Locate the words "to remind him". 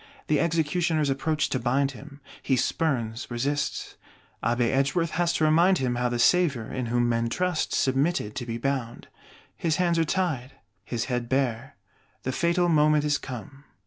5.33-5.93